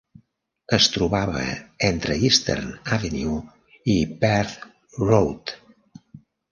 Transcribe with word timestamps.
Es 0.77 0.87
trobava 0.93 1.43
entre 1.89 2.17
Eastern 2.31 2.73
Avenue 2.99 3.39
i 3.97 4.01
Perth 4.25 4.69
Road. 5.09 5.59